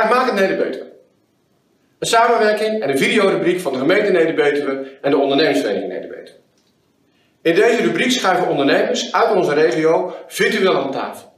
[0.00, 0.92] Spraakmakend Neder-Betuwe.
[1.98, 6.38] Een samenwerking en een videorubriek van de gemeente Neder-Betuwe en de ondernemersvereniging Neder-Betuwe.
[7.42, 11.32] In deze rubriek schuiven ondernemers uit onze regio virtueel aan tafel.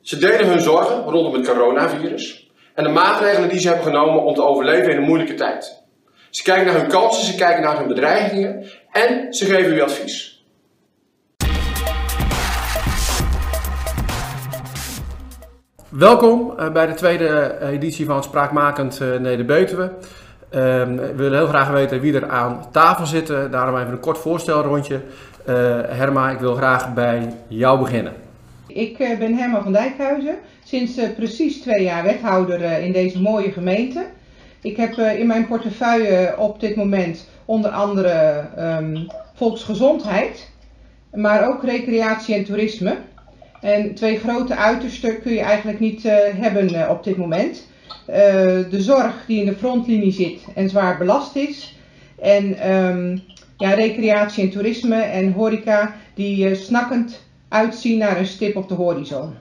[0.00, 4.34] Ze delen hun zorgen rondom het coronavirus en de maatregelen die ze hebben genomen om
[4.34, 5.82] te overleven in een moeilijke tijd.
[6.30, 10.33] Ze kijken naar hun kansen, ze kijken naar hun bedreigingen en ze geven u advies.
[15.98, 19.92] Welkom eh, bij de tweede eh, editie van Spraakmakend eh, Neder-Betuwe.
[20.50, 23.26] Ehm, we willen heel graag weten wie er aan tafel zit.
[23.26, 25.00] Daarom even een kort voorstelrondje.
[25.88, 28.12] Herma, ik wil graag bij jou beginnen.
[28.66, 34.06] Ik ben Herma van Dijkhuizen, sinds precies twee jaar wethouder in deze mooie gemeente.
[34.60, 40.50] Ik heb in mijn portefeuille op dit moment onder andere um, volksgezondheid,
[41.12, 42.96] maar ook recreatie en toerisme.
[43.64, 47.68] En twee grote uitersten kun je eigenlijk niet uh, hebben uh, op dit moment.
[48.08, 48.14] Uh,
[48.70, 51.78] de zorg die in de frontlinie zit en zwaar belast is.
[52.20, 53.22] En um,
[53.56, 59.34] ja, recreatie en toerisme en horeca die snakkend uitzien naar een stip op de horizon.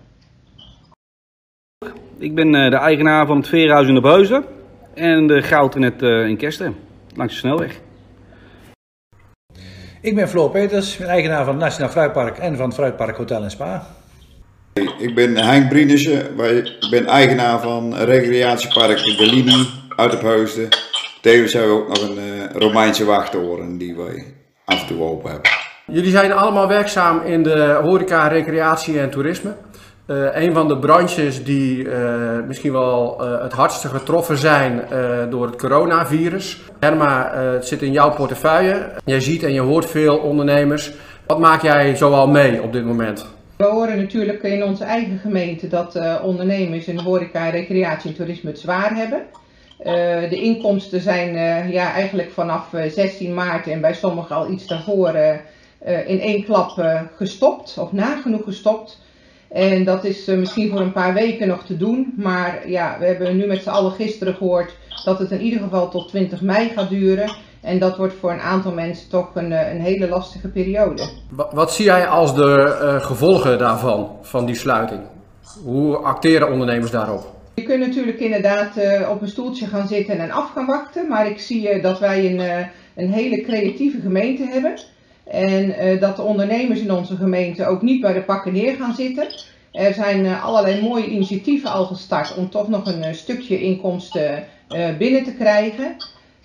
[2.17, 4.45] Ik ben de eigenaar van het Veerhuis in de Beuzen
[4.93, 6.75] en de Goudrenet in Kesten,
[7.15, 7.79] langs de snelweg.
[10.01, 13.51] Ik ben Floor Peters, eigenaar van het Nationaal Fruitpark en van het Fruitpark Hotel en
[13.51, 13.87] Spa.
[14.73, 20.67] Ik ben Henk Brienissen, ik ben eigenaar van recreatiepark De Linie uit op Heusden.
[21.21, 24.33] Tevens hebben we ook nog een uh, Romeinse wachttoren die wij
[24.65, 25.49] af en toe open hebben.
[25.85, 29.55] Jullie zijn allemaal werkzaam in de horeca, recreatie en toerisme.
[30.07, 31.93] Uh, een van de branches die uh,
[32.47, 34.81] misschien wel het hardste getroffen zijn
[35.29, 36.61] door het coronavirus.
[36.79, 38.91] Herma, het zit in jouw portefeuille.
[39.05, 40.91] Jij ziet en je hoort veel ondernemers.
[41.27, 43.32] Wat maak jij zoal mee op dit moment?
[43.57, 48.49] We horen natuurlijk in onze eigen gemeente dat uh, ondernemers in horeca, recreatie en toerisme
[48.49, 49.21] het zwaar hebben.
[49.79, 49.85] Uh,
[50.29, 55.15] de inkomsten zijn uh, ja, eigenlijk vanaf 16 maart en bij sommigen al iets daarvoor
[56.05, 59.01] in één klap gestopt of nagenoeg gestopt.
[59.53, 62.13] En dat is misschien voor een paar weken nog te doen.
[62.17, 64.75] Maar ja, we hebben nu met z'n allen gisteren gehoord
[65.05, 67.35] dat het in ieder geval tot 20 mei gaat duren.
[67.63, 71.09] En dat wordt voor een aantal mensen toch een, een hele lastige periode.
[71.51, 75.01] Wat, zie jij als de uh, gevolgen daarvan, van die sluiting?
[75.63, 77.25] Hoe acteren ondernemers daarop?
[77.53, 81.07] Je kunt natuurlijk inderdaad uh, op een stoeltje gaan zitten en af gaan wachten.
[81.07, 84.73] Maar ik zie uh, dat wij een, een hele creatieve gemeente hebben.
[85.23, 89.27] En dat de ondernemers in onze gemeente ook niet bij de pakken neer gaan zitten.
[89.71, 94.43] Er zijn allerlei mooie initiatieven al gestart om toch nog een stukje inkomsten
[94.97, 95.95] binnen te krijgen.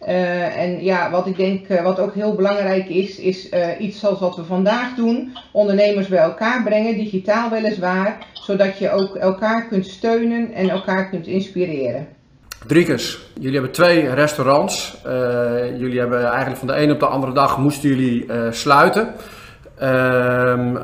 [0.07, 4.01] Uh, en ja, wat ik denk, uh, wat ook heel belangrijk is, is uh, iets
[4.01, 5.37] zoals wat we vandaag doen.
[5.53, 11.27] Ondernemers bij elkaar brengen, digitaal weliswaar, zodat je ook elkaar kunt steunen en elkaar kunt
[11.27, 12.09] inspireren.
[12.67, 14.97] Driekes, jullie hebben twee restaurants.
[15.79, 19.15] jullie hebben eigenlijk van de ene op de andere dag moesten jullie sluiten.
[19.79, 20.77] Ehm,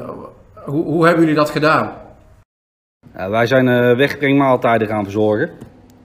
[0.54, 1.92] hoe, hoe, hebben jullie dat gedaan?
[3.16, 5.50] Ja, wij zijn wegbrengmaaltijden gaan verzorgen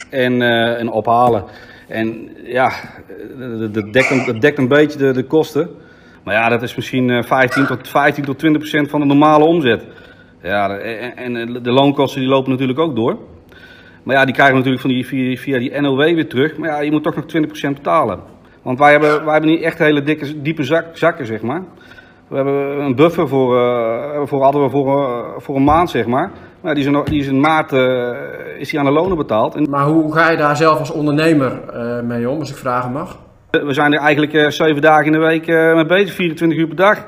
[0.09, 0.41] en,
[0.77, 1.43] en ophalen.
[1.89, 2.71] En ja,
[3.71, 5.69] dat dekt, een, dat dekt een beetje de, de kosten.
[6.23, 9.43] Maar ja, dat is misschien 15 eh, tot, 15 tot 20 procent van de normale
[9.43, 9.85] omzet.
[10.41, 13.17] Ja, en, en de loonkosten die lopen natuurlijk ook door.
[14.03, 16.57] Maar ja, die krijgen we natuurlijk van die, via, die NOW weer terug.
[16.57, 18.19] Maar ja, je moet toch nog 20% betalen.
[18.61, 21.63] Want wij hebben, wij hebben niet echt hele dikke, diepe zak, zakken, zeg maar.
[22.27, 26.31] We hebben een buffer voor, voor, hadden we voor, voor een maand, zeg maar.
[26.61, 28.09] Maar die is in, die is in maart uh,
[28.57, 29.55] is die aan de lonen betaald.
[29.55, 29.69] En...
[29.69, 31.59] Maar hoe ga je daar zelf als ondernemer
[32.03, 33.17] mee om, als ik vragen mag?
[33.51, 37.05] We zijn er eigenlijk zeven dagen in de week mee bezig, 24 uur per dag.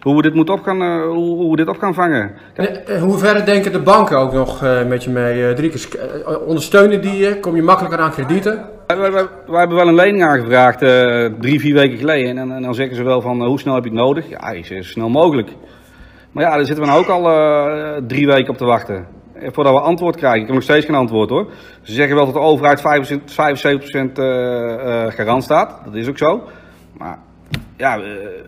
[0.00, 2.32] Hoe we dit, moet op gaan, hoe, hoe we dit op gaan vangen.
[2.54, 5.88] En, hoe ver denken de banken ook nog met je mee, Driekes?
[6.46, 7.40] ondersteunen die je?
[7.40, 8.64] Kom je makkelijker aan kredieten?
[8.86, 12.38] Wij, wij, wij, hebben wel een lening aangevraagd uh, drie, vier weken geleden.
[12.38, 14.28] En, en, dan zeggen ze wel van uh, hoe snel heb je het nodig?
[14.28, 15.48] Ja, is zo snel mogelijk.
[16.36, 19.06] Maar ja, daar zitten we nou ook al uh, drie weken op te wachten.
[19.40, 20.40] Voordat we antwoord krijgen.
[20.40, 21.46] Ik heb nog steeds geen antwoord hoor.
[21.82, 22.80] Ze zeggen wel dat de overheid
[25.10, 25.80] 75% garant staat.
[25.84, 26.42] Dat is ook zo.
[26.98, 27.18] Maar
[27.76, 28.00] ja,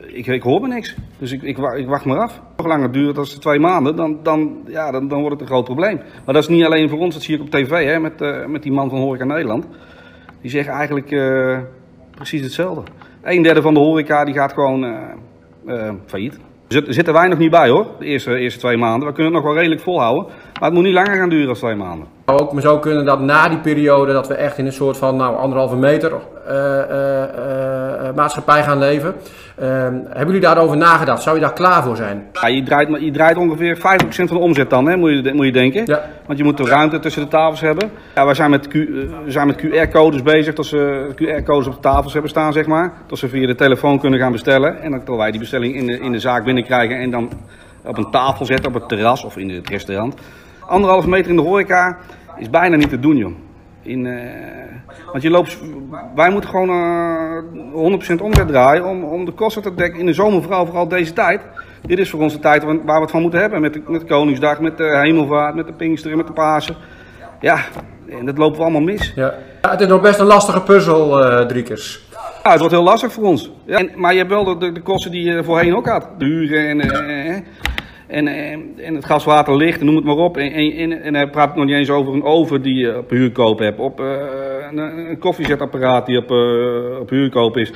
[0.06, 0.96] ik, ik hoor me niks.
[1.18, 2.40] Dus ik, ik, ik wacht maar af.
[2.56, 5.64] Nog langer duurt dan twee maanden, dan, dan, ja, dan, dan wordt het een groot
[5.64, 5.96] probleem.
[5.96, 8.62] Maar dat is niet alleen voor ons, dat zie ik op tv hè, met, met
[8.62, 9.66] die man van Horeca Nederland
[10.40, 11.08] die zeggen eigenlijk
[12.10, 12.82] precies hetzelfde.
[13.22, 14.86] Een derde van de horeca die gaat gewoon
[16.06, 16.38] failliet.
[16.68, 19.08] Zitten wij nog niet bij hoor, de eerste, eerste twee maanden.
[19.08, 21.54] We kunnen het nog wel redelijk volhouden, maar het moet niet langer gaan duren dan
[21.54, 22.06] twee maanden.
[22.24, 24.96] Het zou ook zo kunnen dat na die periode dat we echt in een soort
[24.96, 26.12] van nou, anderhalve meter
[28.14, 29.14] maatschappij gaan leven.
[29.56, 31.22] Ehm, hebben jullie daarover nagedacht?
[31.22, 32.26] Zou je daar klaar voor zijn?
[32.32, 35.46] Ja, je, draait, je draait ongeveer 50% van de omzet dan, hè, moet, je, moet
[35.46, 35.82] je denken.
[35.86, 36.04] Ja.
[36.26, 37.90] Want je moet de ruimte tussen de tafels hebben.
[38.14, 38.80] Ja, wij zijn met, Q- eh,
[39.24, 42.92] we zijn met QR-codes bezig, dat ze QR-codes op de tafels hebben staan, zeg maar.
[43.06, 44.82] Dat ze via de telefoon kunnen gaan bestellen.
[44.82, 47.30] En dan kunnen wij die bestelling in de, in de zaak binnenkrijgen en dan
[47.84, 50.14] op een tafel zetten, op het terras of in het restaurant.
[50.60, 51.96] Anderhalve meter in de horeca
[52.36, 53.32] is bijna niet te doen, joh.
[53.88, 54.14] In, eh,
[55.10, 55.58] want je loopt,
[56.14, 57.18] wij moeten gewoon eh
[57.72, 61.12] 100% omzet draaien om, om de kosten te dekken in de zomer, vooral, vooral deze
[61.12, 61.40] tijd.
[61.82, 63.60] Dit is voor ons de tijd waar we het van moeten hebben.
[63.60, 66.76] Met de, met de Koningsdag, met de Hemelvaart, met de Pinksteren, met de Pasen.
[67.40, 67.58] Ja,
[68.08, 69.12] en dat lopen we allemaal mis.
[69.14, 69.34] Ja.
[69.62, 72.06] Ja, het is nog best een lastige puzzel, eh Driekers.
[72.42, 73.50] Ja, het wordt heel lastig voor ons.
[73.64, 76.08] Ja, en, maar je hebt wel de, de, de kosten die je voorheen ook had.
[76.18, 77.44] De huren en,
[78.08, 78.28] en,
[78.76, 80.36] en het gas, water, licht, noem het maar op.
[80.36, 82.98] En, en, en, en dan praat ik nog niet eens over een oven die je
[82.98, 83.78] op huurkoop hebt.
[83.78, 84.06] Op eh,
[84.70, 87.72] een, een koffiezetapparaat die op, eh, op huurkoop is.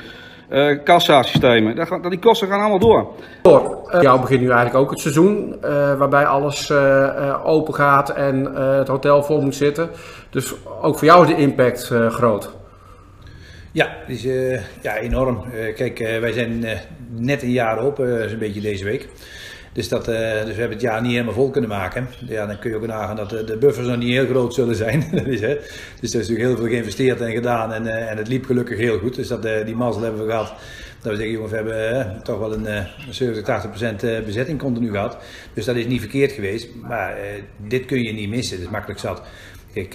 [0.49, 1.75] Eh kassasystemen.
[1.75, 3.07] Dat, die kosten gaan allemaal door.
[3.41, 3.89] Door.
[3.89, 8.09] Eh, jou begint nu eigenlijk ook het seizoen, eh, waarbij alles eh, eh, open gaat
[8.09, 9.89] en eh, het hotel vol moet zitten.
[10.29, 12.51] Dus ook voor jou is de impact eh, groot.
[13.71, 15.43] Ja, is eh, ja, enorm.
[15.53, 16.65] Eh, kijk, eh, wij zijn
[17.09, 19.07] net een jaar open, eh, zo'n beetje deze week.
[19.73, 22.07] Dus, dat, eh, dus we hebben het jaar niet helemaal vol kunnen maken.
[22.27, 25.11] Ja, dan kun je ook nagaan dat de, buffers nog niet heel groot zullen zijn.
[25.25, 25.57] Is, hè.
[25.99, 28.77] Dus er is natuurlijk heel veel geïnvesteerd en gedaan en, eh, en het liep gelukkig
[28.77, 29.15] heel goed.
[29.15, 30.53] Dus dat, eh, die mazzel hebben we gehad.
[31.01, 34.91] Dat we zeggen, we hebben toch wel een eh, 70, 80 procent eh, bezetting continu
[34.91, 35.17] gehad.
[35.53, 36.67] Dus dat is niet verkeerd geweest.
[36.81, 37.17] Maar
[37.67, 39.21] dit kun je niet missen, dat is makkelijk zat.
[39.73, 39.91] Kijk,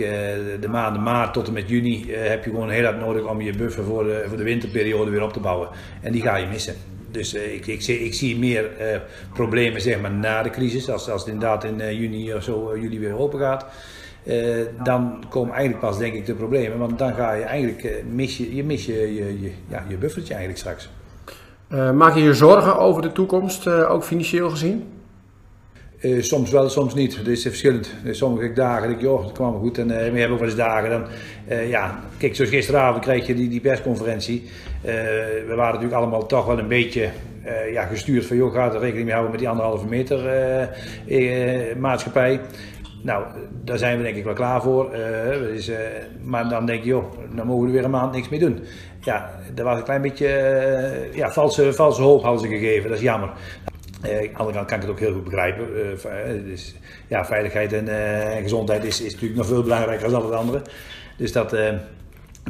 [0.60, 3.56] de maanden maart tot en met juni heb je gewoon heel hard nodig om je
[3.56, 5.68] buffer voor de, voor de winterperiode weer op te bouwen.
[6.00, 6.74] En die ga je missen.
[7.18, 9.00] Dus eh, ik, ik, zie, ik zie meer eh,
[9.32, 12.78] problemen zeg maar, na de crisis, als, als het inderdaad in eh, juni of zo
[12.78, 13.66] juli weer open gaat.
[14.82, 18.54] Dan komen eigenlijk pas denk ik de problemen, want dan ga je eigenlijk mis je,
[18.54, 20.90] je, mis je, je, je, ja, je buffertje eigenlijk straks.
[21.94, 24.97] Maak je je zorgen over de toekomst, ook financieel gezien?
[26.00, 27.16] Eh, soms wel, soms niet.
[27.16, 27.94] Het is verschillend.
[28.04, 29.78] Eh, Sommige dagen denk ik, joh, het kwam goed.
[29.78, 31.04] En eh, we hebben ook wel eens dagen dan,
[31.68, 34.48] ja, kijk, zoals gisteravond kreeg je die, die persconferentie.
[34.82, 37.08] We waren natuurlijk allemaal toch wel een beetje
[37.72, 40.18] ja, gestuurd van, joh, ga er rekening mee houden met die anderhalve meter
[41.78, 42.40] maatschappij.
[43.02, 43.24] Nou,
[43.64, 44.96] daar zijn we denk ik wel klaar voor.
[46.22, 47.04] Maar dan denk je, joh,
[47.34, 48.60] dan mogen we er weer een maand niks mee doen.
[49.00, 50.28] Ja, dat was een klein beetje
[51.12, 52.88] ja, valse, valse hoop hadden ze gegeven.
[52.88, 53.30] Dat is jammer.
[54.02, 55.66] Eh, aan de andere kant kan ik het ook heel goed begrijpen.
[55.74, 56.74] Eh, eh, dus,
[57.08, 60.62] ja, veiligheid en, eh, gezondheid is, is natuurlijk nog veel belangrijker dan al het andere.
[61.16, 61.72] Dus dat, eh,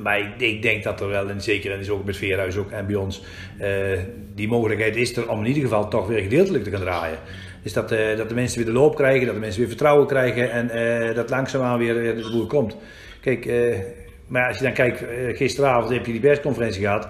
[0.03, 2.71] maar ik, ik denk dat er wel, en zeker en is ook met Veerhuis ook,
[2.71, 3.23] en bij ons,
[3.59, 3.71] eh,
[4.35, 7.19] die mogelijkheid is er om in ieder geval toch weer gedeeltelijk te gaan draaien.
[7.63, 10.07] Dus dat, eh, dat de mensen weer de loop krijgen, dat de mensen weer vertrouwen
[10.07, 12.77] krijgen en eh, dat langzaamaan weer, weer de boel komt.
[13.21, 13.79] Kijk, eh,
[14.27, 17.09] maar als je dan kijkt, eh, gisteravond heb je die persconferentie gehad.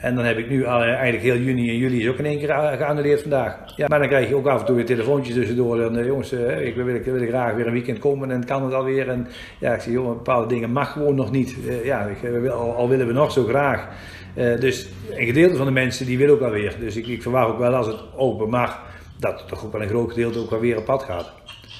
[0.00, 2.38] En dan heb ik nu eh, eigenlijk heel juni en juli is ook in één
[2.38, 3.56] keer a- geannuleerd vandaag.
[3.76, 5.80] Ja, maar dan krijg je ook af en toe weer telefoontjes tussendoor.
[5.80, 8.74] En, eh, jongens, eh, ik wil, wil, graag weer een weekend komen en kan het
[8.74, 9.08] alweer.
[9.08, 9.26] En
[9.58, 11.56] ja, ik zeg, joh, bepaalde dingen mag gewoon nog niet.
[11.68, 13.88] Eh, ja, ik, eh, al, al willen we nog zo graag.
[14.34, 16.74] Eh, dus een gedeelte van de mensen die wil ook alweer.
[16.80, 18.80] Dus ik, ik verwacht ook wel als het open mag,
[19.18, 21.32] dat toch wel een groot gedeelte ook wel weer op pad gaat.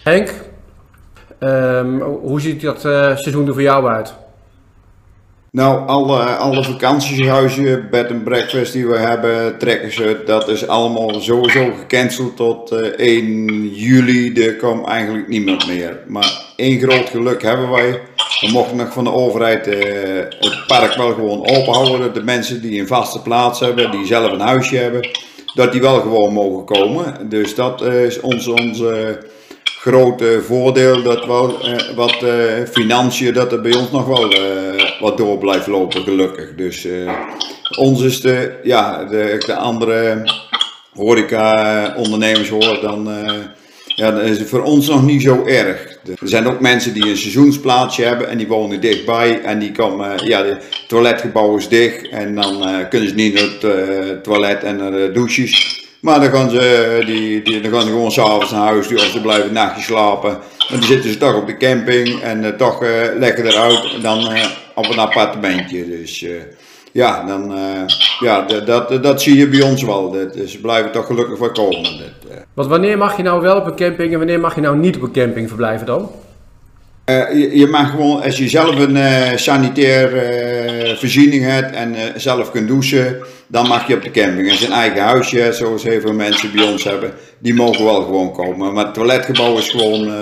[0.05, 0.31] Henk,
[1.39, 4.15] ehm, hoe ziet dat eh, seizoen er voor jou uit?
[5.53, 11.21] Nou, alle, alle vakantiehuizen, bed en breakfast die we hebben, trekken ze, dat is allemaal
[11.21, 14.33] sowieso gecanceld tot eh, 1 juli.
[14.33, 15.99] Er komt eigenlijk niemand meer.
[16.07, 18.01] Maar één groot geluk hebben wij.
[18.41, 19.79] We mochten nog van de overheid eh,
[20.41, 22.01] het park wel gewoon open houden.
[22.01, 25.09] Dat de mensen die een vaste plaats hebben, die zelf een huisje hebben,
[25.55, 27.29] dat die wel gewoon mogen komen.
[27.29, 29.19] Dus dat eh, is onze
[29.81, 35.17] grote voordeel dat eh, wat eh, financiën dat er bij ons nog wel eh, wat
[35.17, 36.55] door blijft lopen gelukkig.
[36.55, 37.13] Dus eh,
[37.79, 40.23] ons is de, ja, de, de andere
[40.93, 43.09] horeca ondernemers hoor, dan,
[43.87, 45.99] ja, dan is het voor ons nog niet zo erg.
[46.21, 50.27] Er zijn ook mensen die een seizoensplaatsje hebben en die wonen dichtbij en die komen,
[50.27, 54.91] ja, het toiletgebouw is dicht en dan kunnen ze niet naar het toilet en naar
[54.91, 55.89] de douches.
[56.01, 59.03] Maar dan gaan ze, die, die, dan gaan ze gewoon s'avonds naar huis toe of
[59.03, 60.31] ze blijven een nachtje slapen.
[60.31, 60.41] En
[60.79, 64.47] dan zitten ze toch op de camping en eh, toch eh, lekker eruit dan eh,
[64.75, 65.89] op een appartementje.
[65.89, 66.31] Dus eh,
[66.93, 67.87] ja, dan, eh,
[68.21, 70.11] ja dat, dat, zie je bij ons wel.
[70.11, 71.83] Dat, ze blijven toch gelukkig wel komen.
[71.83, 72.37] Dat, eh.
[72.55, 74.97] Want wanneer mag je nou wel op een camping en wanneer mag je nou niet
[74.97, 76.11] op een camping verblijven dan?
[77.11, 81.95] Eh, je, je mag gewoon, als je zelf een eh sanitair eh, voorziening hebt en
[82.17, 84.59] zelf kunt douchen, dan mag je op de camping.
[84.59, 88.33] Je een eigen huisje zoals heel veel mensen bij ons hebben, die mogen wel gewoon
[88.33, 88.73] komen.
[88.73, 90.13] Maar het toiletgebouw is gewoon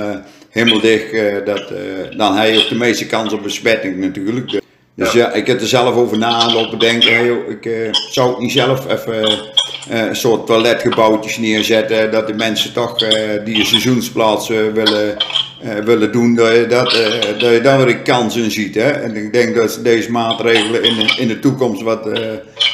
[0.50, 1.10] helemaal dicht.
[1.46, 1.72] dat,
[2.16, 4.60] dan heb je ook de meeste kans op besmetting natuurlijk.
[4.94, 7.14] Dus ja, ik heb er zelf over nalopen denken.
[7.14, 9.38] Hey, joh, ik zou het niet zelf even
[9.88, 12.10] een soort toiletgebouwtjes neerzetten.
[12.10, 12.96] Dat de mensen toch
[13.44, 15.16] die een seizoensplaats willen,
[15.84, 18.74] willen doen, dat je, dat, eh, dat je daar weer een kans in ziet.
[18.74, 18.90] Hè?
[18.90, 22.20] En ik denk dat deze maatregelen in de, in de toekomst wat eh,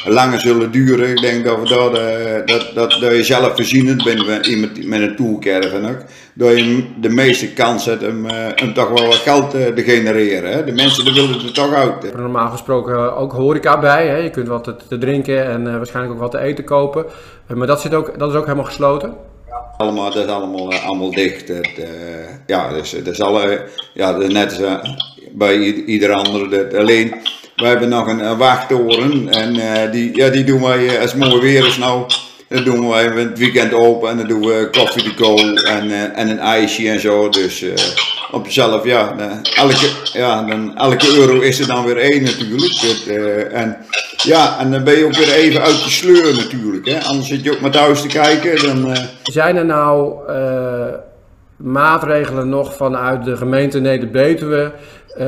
[0.05, 1.09] langer zullen duren.
[1.09, 5.15] Ik denk dat, we eh, dat, dat, dat je zelf voorzienend bent met met een
[5.15, 5.97] toolcaravan ook.
[6.33, 9.83] Dat je de meeste kans hebt om, eh, om toch wel wat geld eh, te
[9.83, 10.51] genereren.
[10.51, 10.63] Hè?
[10.63, 12.15] De mensen willen er toch uit.
[12.15, 14.07] Normaal gesproken ook horeca bij.
[14.07, 14.17] Hè?
[14.17, 17.05] Je kunt wat te, drinken en eh, waarschijnlijk ook wat te eten kopen.
[17.47, 19.13] Eh, maar dat, zit ook, dat is ook helemaal gesloten.
[19.77, 21.49] Allemaal, dat is allemaal, eh, allemaal dicht.
[21.49, 21.59] Eh,
[22.47, 23.63] ja, dus, dat is alle,
[23.93, 24.75] ja, net als eh,
[25.31, 26.47] bij ieder andere.
[26.47, 27.15] Dat, alleen,
[27.55, 31.11] we hebben nog een, eh, wachttoren en eh, die, ja, die doen wij, eh, als
[31.11, 32.05] het mooi weer is nou,
[32.47, 36.19] dan doen wij het weekend open en dan doen we koffie to go en, eh,
[36.19, 37.29] en een ijsje en zo.
[37.29, 37.73] Dus eh,
[38.31, 39.15] op jezelf, ja,
[39.55, 42.73] elke, ja dan, elke euro is er dan weer één natuurlijk.
[43.07, 43.77] Eh, en,
[44.25, 46.85] ja, en dan ben je ook weer even uit de sleur natuurlijk.
[46.85, 46.99] Hè?
[47.03, 48.65] Anders zit je ook maar thuis te kijken.
[48.65, 50.93] Dan, eh, Zijn er nou eh,
[51.57, 54.71] maatregelen nog vanuit de gemeente Neder-Betuwe
[55.17, 55.27] eh,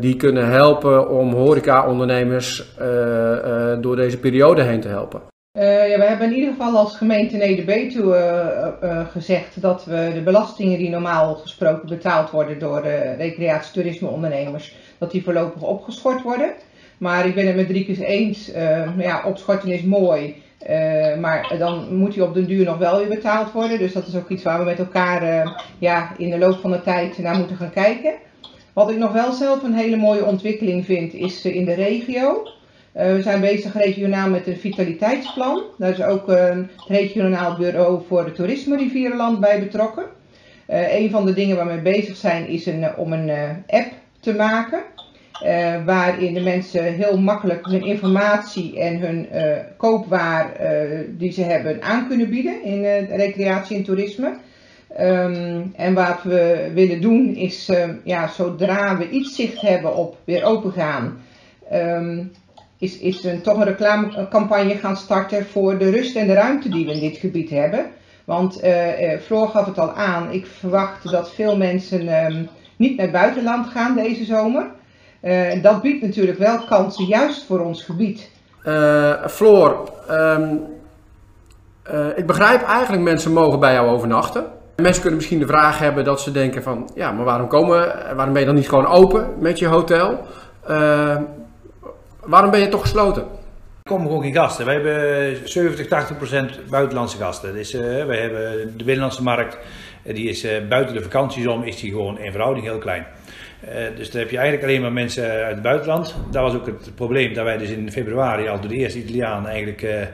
[0.00, 5.20] die kunnen helpen om horecaondernemers eh, eh, door deze periode heen te helpen?
[5.58, 10.10] Eh, ja, we hebben in ieder geval als gemeente Neder-Betuwe eh, eh, gezegd dat we
[10.14, 16.52] de belastingen die normaal gesproken betaald worden door de recreatietoerismeondernemers, dat die voorlopig opgeschort worden.
[17.04, 21.96] Maar ik ben het met Driekes eens, eh, ja, opschorten is mooi, eh, maar dan
[21.96, 23.78] moet die op den duur nog wel weer betaald worden.
[23.78, 26.70] Dus dat is ook iets waar we met elkaar eh, ja, in de loop van
[26.70, 28.12] de tijd naar moeten gaan kijken.
[28.72, 32.48] Wat ik nog wel zelf een hele mooie ontwikkeling vind, is in de regio.
[32.92, 35.62] We zijn bezig regionaal met een vitaliteitsplan.
[35.78, 40.04] Daar is ook het regionaal bureau voor het toerisme Rivierenland bij betrokken.
[40.66, 43.30] Een van de dingen waar we mee bezig zijn is een, om een
[43.66, 44.82] app te maken.
[45.42, 51.42] Eh, waarin de mensen heel makkelijk hun informatie en hun eh, koopwaar eh, die ze
[51.42, 52.82] hebben aan kunnen bieden in
[53.16, 54.36] recreatie en toerisme.
[54.96, 60.16] Ehm, en wat we willen doen is, eh, ja, zodra we iets zicht hebben op
[60.24, 61.18] weer opengaan,
[61.70, 62.22] ehm,
[62.78, 66.92] is, is toch een reclamecampagne gaan starten voor de rust en de ruimte die we
[66.92, 67.86] in dit gebied hebben.
[68.24, 68.60] Want
[69.22, 72.42] Floor gaf het al aan, ik verwacht dat veel mensen ehm,
[72.76, 74.70] niet naar buitenland gaan deze zomer.
[75.24, 78.30] Eh, dat biedt natuurlijk wel kansen, juist voor ons gebied.
[78.62, 80.56] Eh, Floor, ehm,
[81.82, 84.44] eh, ik begrijp eigenlijk mensen mogen bij jou overnachten.
[84.76, 88.32] Mensen kunnen misschien de vraag hebben dat ze denken van, ja, maar waarom komen, waarom
[88.32, 90.26] ben je dan niet gewoon open met je hotel?
[92.24, 93.26] Waarom ben je toch gesloten?
[93.84, 94.66] Er komen gewoon geen gasten.
[94.66, 97.54] Wij hebben 70, 80 procent buitenlandse gasten.
[97.54, 99.58] Dus, eh, wij hebben de binnenlandse markt,
[100.02, 103.06] die is eh, buiten de vakanties om, is die gewoon in verhouding heel klein.
[103.68, 106.16] Eh, dus dan heb je eigenlijk alleen maar mensen uit het buitenland.
[106.30, 109.46] Dat was ook het probleem dat wij dus in februari al door de eerste Italiaan
[109.46, 110.08] eigenlijk eh, eh,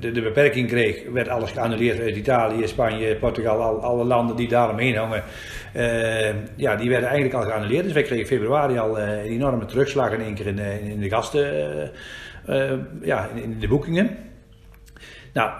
[0.00, 1.02] de, de beperking kreeg.
[1.12, 5.22] Werd alles geannuleerd uit Italië, Spanje, Portugal, al, alle landen die daaromheen hangen.
[6.56, 7.84] Ja, die werden eigenlijk al geannuleerd.
[7.84, 11.90] Dus wij kregen februari al een enorme terugslag in één keer in, in de gasten.
[13.02, 14.16] ja, in, de boekingen.
[15.32, 15.50] Nou,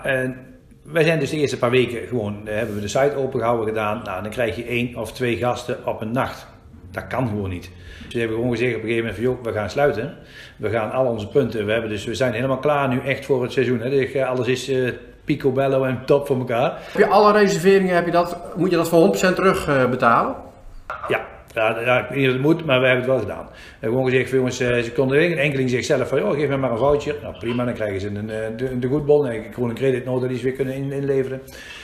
[0.83, 4.01] wij zijn dus de eerste paar weken gewoon, hebben we de site opengehouden gedaan.
[4.05, 6.50] Nou, dan krijg je één of twee gasten op een nacht.
[6.91, 7.71] Dat kan gewoon niet.
[8.05, 10.15] Dus we hebben gewoon gezegd op een gegeven moment van, joh, we gaan sluiten.
[10.57, 13.43] We gaan al onze punten, we, hebben dus, we zijn helemaal klaar nu echt voor
[13.43, 13.81] het seizoen.
[13.81, 13.89] Hè.
[14.05, 14.93] Eh, alles is eh,
[15.25, 16.79] picobello en top voor elkaar.
[16.81, 20.35] Heb je alle reserveringen, heb je dat, moet je dat voor 100% terug eh, betalen?
[21.09, 23.47] Ja, ja, ja, ik weet niet of het moet, maar we hebben het wel gedaan.
[23.51, 26.71] We hebben gewoon gezegd, jongens, ze konden een enkeling zichzelf van, joh, geef me maar
[26.71, 27.15] een voucher.
[27.23, 30.45] Nou prima, dan krijgen ze een, de, de goedbon en gewoon een creditnota die ze
[30.45, 31.41] weer kunnen in- inleveren.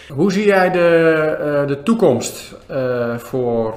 [0.09, 2.57] Hoe zie jij de, de toekomst
[3.17, 3.75] voor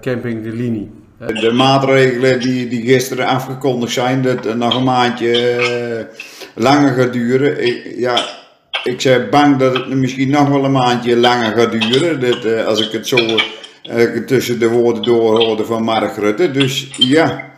[0.00, 0.90] Camping de Linie?
[1.18, 6.04] De maatregelen die, die gisteren afgekondigd zijn, dat nog een maandje eh,
[6.54, 7.66] langer gaat duren.
[7.66, 8.24] Ik, ja,
[8.84, 12.20] ik ben bang dat het misschien nog wel een maandje langer gaat duren.
[12.20, 13.16] Dat, eh, als ik het zo
[13.82, 16.50] eh, tussen de woorden doorhoorde van Mark Rutte.
[16.50, 17.48] Dus ja,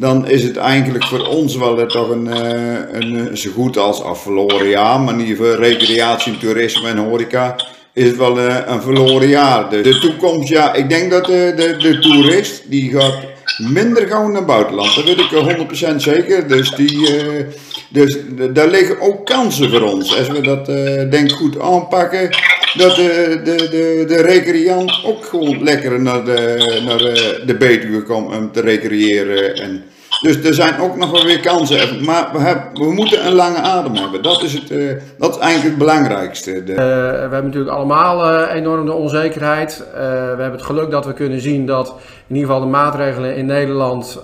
[0.00, 3.76] dan is het eigenlijk voor ons wel eh, toch een, eh, een eh, zo goed
[3.76, 5.00] als af verloren jaar.
[5.00, 7.56] Maar in ieder geval recreatie, toerisme en horeca
[7.92, 9.70] is wel eh, een verloren jaar.
[9.70, 13.30] De, de toekomst, ja, ik denk dat de, de, de toerist, die gaat
[13.60, 14.94] minder gaan naar buitenland.
[14.94, 16.48] Dat weet ik eh, 100% zeker.
[16.48, 17.44] Dus, die, eh,
[17.88, 18.18] dus
[18.52, 20.16] daar liggen ook kansen voor ons.
[20.18, 22.30] Als we dat eh, denk goed aanpakken,
[22.76, 26.98] dat de, de, de, de recreant ook gewoon lekker naar de, naar
[27.46, 29.54] de Betuwe komt om te recreëren.
[29.54, 29.84] En,
[30.20, 32.04] dus er zijn ook nog wel weer kansen.
[32.04, 34.22] Maar we, hebben, we moeten een lange adem hebben.
[34.22, 34.78] Dat is, het, eh,
[35.18, 36.64] dat is eigenlijk het belangrijkste.
[36.64, 39.84] De- Eh, we hebben natuurlijk allemaal eh, enorm de onzekerheid.
[39.94, 39.98] We
[40.28, 41.94] hebben het geluk dat we kunnen zien dat
[42.26, 44.22] in ieder geval de maatregelen in Nederland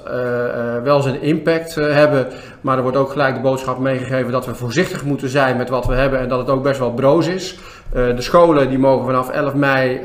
[0.82, 2.26] wel zijn impact hebben.
[2.60, 5.86] Maar er wordt ook gelijk de boodschap meegegeven dat we voorzichtig moeten zijn met wat
[5.86, 7.58] we hebben en dat het ook best wel broos is.
[7.92, 10.00] de scholen die mogen vanaf 11 mei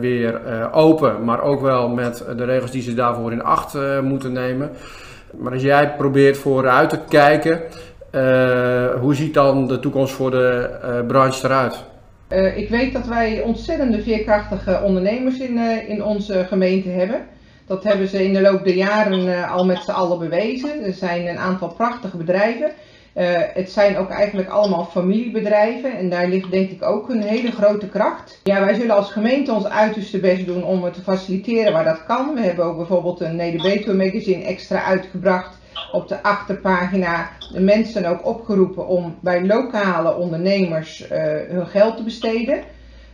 [0.00, 0.40] weer
[0.72, 4.70] open, maar ook wel met de regels die ze daarvoor in acht moeten nemen.
[5.34, 7.60] Maar als jij probeert vooruit te kijken,
[9.00, 11.84] hoe ziet dan de toekomst voor de branche eruit?
[12.28, 17.26] Uh, ik weet dat wij ontzettende veerkrachtige ondernemers in, in onze gemeente hebben.
[17.66, 20.84] Dat hebben ze in de loop der jaren al met z'n allen bewezen.
[20.84, 22.70] Er zijn een aantal prachtige bedrijven.
[23.52, 27.88] Het zijn ook eigenlijk allemaal familiebedrijven en daar ligt denk ik ook een hele grote
[27.88, 28.40] kracht.
[28.42, 32.04] Ja, wij zullen als gemeente ons uiterste best doen om het te faciliteren waar dat
[32.04, 32.34] kan.
[32.34, 35.58] We hebben ook bijvoorbeeld een Neder magazine extra uitgebracht
[35.92, 41.08] op de achterpagina de mensen ook opgeroepen om bij lokale ondernemers uh,
[41.48, 42.62] hun geld te besteden.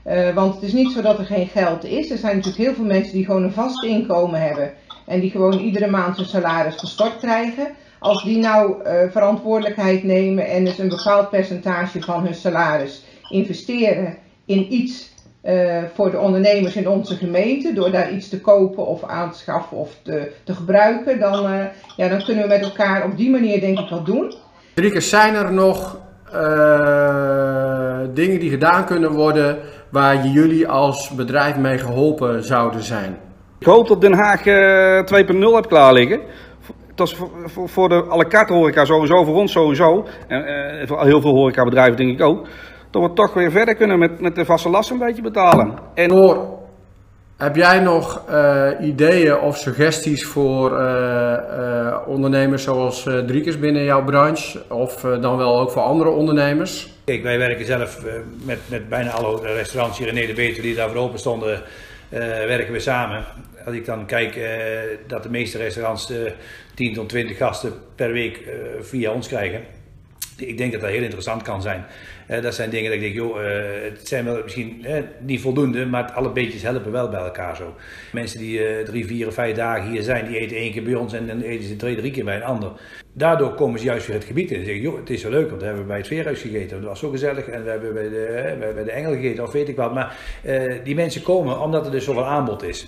[0.07, 2.11] Uh, want het is niet zo dat er geen geld is.
[2.11, 4.73] Er zijn natuurlijk heel veel mensen die gewoon een vast inkomen hebben
[5.07, 7.69] en die gewoon iedere maand hun salaris gestort krijgen.
[8.03, 14.17] Als die nou uh, verantwoordelijkheid nemen en dus een bepaald percentage van hun salaris investeren
[14.45, 15.11] in iets
[15.45, 19.39] uh, voor de ondernemers in onze gemeente, door daar iets te kopen of aan te
[19.39, 21.65] schaffen of te, te gebruiken, dan, uh,
[21.97, 24.35] ja, dan kunnen we met elkaar op die manier denk ik wat doen.
[24.75, 25.99] Rieke, zijn er nog
[26.35, 29.59] uh, dingen die gedaan kunnen worden
[29.91, 33.17] waar jullie als bedrijf mee geholpen zouden zijn?
[33.59, 34.45] Ik hoop dat Den Haag 2.0
[35.55, 36.21] hebt klaar liggen.
[36.95, 40.07] Dat is voor, voor de alle carte horeca sowieso, voor ons sowieso.
[40.29, 42.47] En voor heel veel horecabedrijven denk ik ook
[42.91, 45.79] dat we toch weer verder kunnen met, met de vaste last een beetje betalen.
[45.95, 46.09] En...
[46.09, 46.61] Door,
[47.37, 54.05] heb jij nog uh, ideeën of suggesties voor uh, uh, ondernemers zoals Driekers binnen jouw
[54.05, 54.63] branche?
[54.69, 56.93] Of dan wel ook voor andere ondernemers?
[57.05, 58.03] Kijk, wij werken zelf
[58.45, 61.63] met, met bijna alle restaurants hier in Nederland die daarvoor open stonden,
[62.47, 63.25] werken we samen.
[63.65, 64.41] Als ik dan kijk
[65.07, 66.13] dat de meeste restaurants
[66.75, 68.41] 10 tot 20 gasten per week
[68.81, 69.65] via ons krijgen
[70.37, 71.85] ik denk dat dat heel interessant kan zijn.
[72.31, 73.47] Uh, dat zijn dingen dat ik denk, joh, uh,
[73.83, 74.87] het zijn wel misschien
[75.21, 77.75] niet voldoende, maar alle beetjes helpen wel bij elkaar zo.
[78.13, 81.13] Mensen die drie, vier of vijf dagen hier zijn, die eten één keer bij ons
[81.13, 82.73] en dan eten ze twee, drie keer bij een ander.
[83.13, 85.49] Daardoor komen ze juist weer het gebied in en zeggen, joh, het is zo leuk,
[85.49, 87.47] want we hebben bij het Veerhuis gegeten, dat was zo gezellig.
[87.47, 89.95] En we hebben bij de, bij de Engel gegeten, of weet ik wat.
[89.95, 90.17] Maar
[90.85, 92.87] die mensen komen omdat er dus zoveel aanbod is.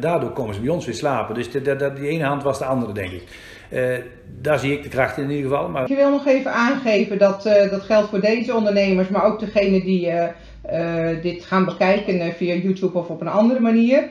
[0.00, 1.34] daardoor komen ze bij ons weer slapen.
[1.34, 3.22] Dus de, die ene hand was de andere, denk ik.
[3.72, 3.96] Uh,
[4.40, 5.68] daar zie ik de kracht in, in ieder geval.
[5.68, 5.90] Maar...
[5.90, 9.80] Ik wil nog even aangeven dat uh, dat geldt voor deze ondernemers, maar ook degene
[9.80, 10.24] die uh,
[11.22, 14.08] dit gaan bekijken via YouTube of op een andere manier.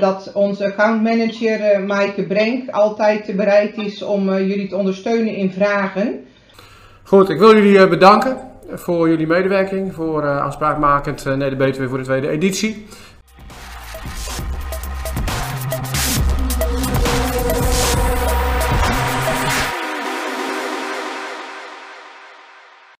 [0.00, 6.24] dat onze accountmanager Maaike Brenk altijd bereid is om jullie te ondersteunen in vragen.
[7.02, 8.36] Goed, ik wil jullie bedanken
[8.68, 12.86] voor jullie medewerking, voor aanspraakmakend Neder Betuwe voor de tweede editie.